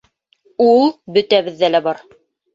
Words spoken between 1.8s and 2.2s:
бар.